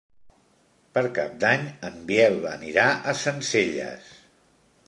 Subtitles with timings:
[0.97, 4.13] Per Cap d'Any en Biel anirà a Sencelles.